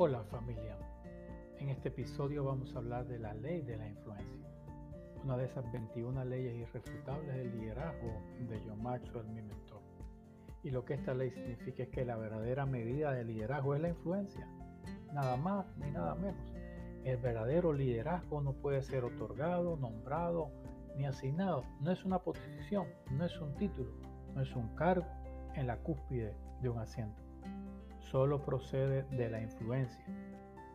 Hola 0.00 0.22
familia, 0.30 0.78
en 1.58 1.70
este 1.70 1.88
episodio 1.88 2.44
vamos 2.44 2.72
a 2.72 2.78
hablar 2.78 3.08
de 3.08 3.18
la 3.18 3.34
ley 3.34 3.62
de 3.62 3.76
la 3.76 3.88
influencia, 3.88 4.46
una 5.24 5.36
de 5.36 5.46
esas 5.46 5.72
21 5.72 6.24
leyes 6.24 6.54
irrefutables 6.54 7.34
del 7.34 7.50
liderazgo 7.58 8.22
de 8.48 8.60
John 8.64 8.80
Maxwell, 8.80 9.26
mi 9.26 9.42
mentor. 9.42 9.82
Y 10.62 10.70
lo 10.70 10.84
que 10.84 10.94
esta 10.94 11.14
ley 11.14 11.32
significa 11.32 11.82
es 11.82 11.88
que 11.88 12.04
la 12.04 12.14
verdadera 12.14 12.64
medida 12.64 13.10
de 13.10 13.24
liderazgo 13.24 13.74
es 13.74 13.80
la 13.80 13.88
influencia, 13.88 14.46
nada 15.12 15.36
más 15.36 15.66
ni 15.78 15.90
nada 15.90 16.14
menos. 16.14 16.54
El 17.02 17.16
verdadero 17.16 17.72
liderazgo 17.72 18.40
no 18.40 18.52
puede 18.52 18.82
ser 18.82 19.02
otorgado, 19.02 19.76
nombrado 19.76 20.52
ni 20.96 21.06
asignado, 21.06 21.64
no 21.80 21.90
es 21.90 22.04
una 22.04 22.20
posición, 22.20 22.86
no 23.10 23.24
es 23.24 23.36
un 23.40 23.52
título, 23.56 23.90
no 24.32 24.42
es 24.42 24.54
un 24.54 24.76
cargo 24.76 25.08
en 25.56 25.66
la 25.66 25.76
cúspide 25.78 26.36
de 26.62 26.68
un 26.68 26.78
asiento 26.78 27.28
solo 28.10 28.42
procede 28.44 29.02
de 29.04 29.30
la 29.30 29.40
influencia 29.40 30.04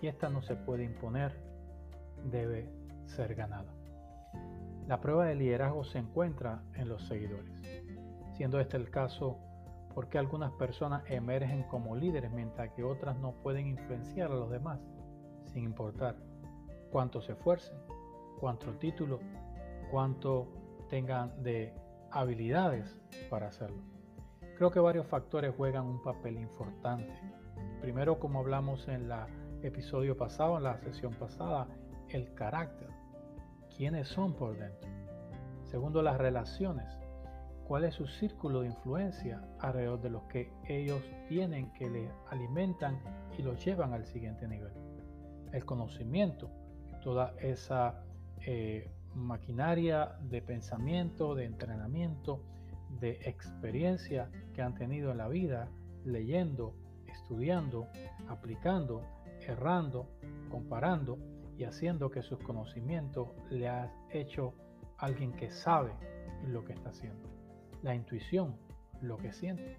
y 0.00 0.06
esta 0.06 0.28
no 0.28 0.42
se 0.42 0.56
puede 0.56 0.84
imponer, 0.84 1.32
debe 2.30 2.68
ser 3.06 3.34
ganada. 3.34 3.72
La 4.86 5.00
prueba 5.00 5.26
de 5.26 5.34
liderazgo 5.34 5.84
se 5.84 5.98
encuentra 5.98 6.62
en 6.74 6.88
los 6.88 7.06
seguidores. 7.06 7.52
Siendo 8.34 8.60
este 8.60 8.76
el 8.76 8.90
caso, 8.90 9.38
¿por 9.94 10.08
qué 10.08 10.18
algunas 10.18 10.52
personas 10.52 11.02
emergen 11.10 11.64
como 11.64 11.96
líderes 11.96 12.30
mientras 12.30 12.70
que 12.74 12.84
otras 12.84 13.18
no 13.18 13.32
pueden 13.42 13.66
influenciar 13.66 14.30
a 14.30 14.34
los 14.34 14.50
demás, 14.50 14.78
sin 15.46 15.64
importar 15.64 16.16
cuánto 16.90 17.20
se 17.20 17.32
esfuercen, 17.32 17.76
cuánto 18.38 18.72
título, 18.74 19.18
cuánto 19.90 20.46
tengan 20.88 21.42
de 21.42 21.74
habilidades 22.10 23.00
para 23.30 23.48
hacerlo? 23.48 23.95
Creo 24.56 24.70
que 24.70 24.80
varios 24.80 25.06
factores 25.06 25.54
juegan 25.54 25.84
un 25.84 26.02
papel 26.02 26.38
importante. 26.38 27.12
Primero, 27.82 28.18
como 28.18 28.38
hablamos 28.38 28.88
en 28.88 29.10
el 29.10 29.12
episodio 29.62 30.16
pasado, 30.16 30.56
en 30.56 30.64
la 30.64 30.78
sesión 30.78 31.12
pasada, 31.12 31.66
el 32.08 32.32
carácter. 32.32 32.88
¿Quiénes 33.76 34.08
son 34.08 34.32
por 34.32 34.56
dentro? 34.56 34.88
Segundo, 35.64 36.00
las 36.02 36.16
relaciones. 36.16 36.86
¿Cuál 37.68 37.84
es 37.84 37.94
su 37.94 38.06
círculo 38.06 38.62
de 38.62 38.68
influencia 38.68 39.46
alrededor 39.58 40.00
de 40.00 40.08
los 40.08 40.22
que 40.22 40.50
ellos 40.66 41.02
tienen 41.28 41.70
que 41.74 41.90
les 41.90 42.10
alimentan 42.30 42.98
y 43.36 43.42
los 43.42 43.62
llevan 43.62 43.92
al 43.92 44.06
siguiente 44.06 44.48
nivel? 44.48 44.72
El 45.52 45.66
conocimiento, 45.66 46.48
toda 47.02 47.34
esa 47.40 48.02
eh, 48.40 48.90
maquinaria 49.14 50.16
de 50.22 50.40
pensamiento, 50.40 51.34
de 51.34 51.44
entrenamiento, 51.44 52.40
de 52.88 53.18
experiencia 53.24 54.30
que 54.54 54.62
han 54.62 54.74
tenido 54.74 55.10
en 55.10 55.18
la 55.18 55.28
vida, 55.28 55.68
leyendo, 56.04 56.74
estudiando, 57.06 57.88
aplicando, 58.28 59.02
errando, 59.46 60.08
comparando 60.50 61.18
y 61.58 61.64
haciendo 61.64 62.10
que 62.10 62.22
sus 62.22 62.38
conocimientos 62.40 63.28
le 63.50 63.68
ha 63.68 63.92
hecho 64.10 64.54
alguien 64.98 65.32
que 65.32 65.50
sabe 65.50 65.92
lo 66.46 66.64
que 66.64 66.72
está 66.72 66.90
haciendo. 66.90 67.28
La 67.82 67.94
intuición, 67.94 68.56
lo 69.00 69.16
que 69.16 69.32
siente. 69.32 69.78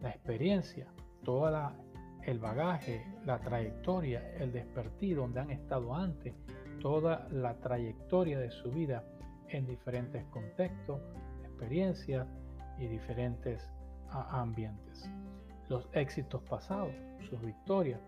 La 0.00 0.10
experiencia, 0.10 0.88
toda 1.24 1.76
el 2.22 2.38
bagaje, 2.38 3.04
la 3.24 3.38
trayectoria, 3.40 4.34
el 4.36 4.52
despertir 4.52 5.16
donde 5.16 5.40
han 5.40 5.50
estado 5.50 5.94
antes, 5.94 6.34
toda 6.80 7.28
la 7.30 7.58
trayectoria 7.60 8.38
de 8.38 8.50
su 8.50 8.70
vida 8.70 9.04
en 9.48 9.66
diferentes 9.66 10.24
contextos, 10.26 11.00
experiencias 11.64 12.28
y 12.78 12.86
diferentes 12.86 13.70
ambientes. 14.10 15.10
Los 15.68 15.88
éxitos 15.92 16.42
pasados, 16.42 16.92
sus 17.28 17.40
victorias, 17.40 18.00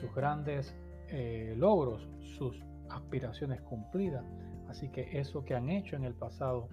sus 0.00 0.14
grandes 0.14 0.74
eh, 1.08 1.54
logros, 1.56 2.08
sus 2.38 2.64
aspiraciones 2.88 3.60
cumplidas. 3.62 4.24
Así 4.68 4.88
que 4.90 5.18
eso 5.18 5.44
que 5.44 5.54
han 5.54 5.70
hecho 5.70 5.96
en 5.96 6.04
el 6.04 6.14
pasado 6.14 6.68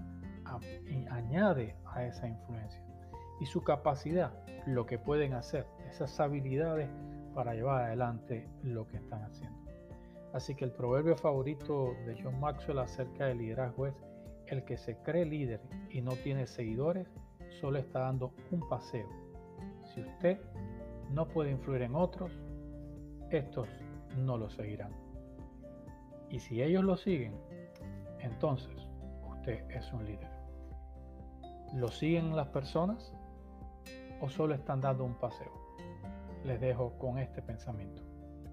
añade 1.09 1.75
a 1.85 2.05
esa 2.05 2.27
influencia. 2.27 2.83
Y 3.39 3.45
su 3.45 3.63
capacidad, 3.63 4.31
lo 4.67 4.85
que 4.85 4.99
pueden 4.99 5.33
hacer, 5.33 5.65
esas 5.89 6.19
habilidades 6.19 6.89
para 7.33 7.55
llevar 7.55 7.85
adelante 7.85 8.47
lo 8.61 8.87
que 8.87 8.97
están 8.97 9.23
haciendo. 9.23 9.57
Así 10.33 10.53
que 10.53 10.65
el 10.65 10.71
proverbio 10.71 11.17
favorito 11.17 11.95
de 12.05 12.21
John 12.21 12.39
Maxwell 12.39 12.79
acerca 12.79 13.25
del 13.25 13.39
liderazgo 13.39 13.87
es 13.87 13.95
el 14.51 14.65
que 14.65 14.77
se 14.77 14.97
cree 14.97 15.25
líder 15.25 15.61
y 15.89 16.01
no 16.01 16.11
tiene 16.17 16.45
seguidores 16.45 17.07
solo 17.61 17.79
está 17.79 18.01
dando 18.01 18.33
un 18.51 18.67
paseo. 18.67 19.07
Si 19.85 20.01
usted 20.01 20.39
no 21.09 21.27
puede 21.27 21.51
influir 21.51 21.81
en 21.81 21.95
otros, 21.95 22.31
estos 23.29 23.67
no 24.17 24.37
lo 24.37 24.49
seguirán. 24.49 24.91
Y 26.29 26.39
si 26.39 26.61
ellos 26.61 26.83
lo 26.83 26.97
siguen, 26.97 27.33
entonces 28.19 28.75
usted 29.29 29.69
es 29.71 29.91
un 29.93 30.05
líder. 30.05 30.29
¿Lo 31.73 31.87
siguen 31.87 32.35
las 32.35 32.47
personas 32.47 33.13
o 34.19 34.29
solo 34.29 34.53
están 34.53 34.81
dando 34.81 35.05
un 35.05 35.15
paseo? 35.15 35.51
Les 36.43 36.59
dejo 36.59 36.97
con 36.97 37.17
este 37.17 37.41
pensamiento. 37.41 38.03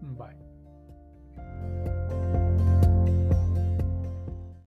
Bye. 0.00 0.57